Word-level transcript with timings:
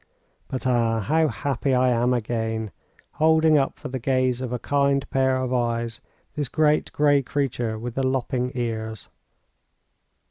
But, 0.47 0.65
ah! 0.65 0.99
how 0.99 1.27
happy 1.27 1.75
I 1.75 1.89
am 1.89 2.11
again, 2.11 2.71
holding 3.11 3.59
up 3.59 3.77
for 3.77 3.87
the 3.89 3.99
gaze 3.99 4.41
of 4.41 4.51
a 4.51 4.57
kind 4.57 5.07
pair 5.11 5.35
of 5.37 5.53
eyes 5.53 6.01
this 6.33 6.49
great, 6.49 6.91
gray 6.91 7.21
creature 7.21 7.77
with 7.77 7.93
the 7.93 8.03
lopping 8.07 8.51
ears. 8.55 9.09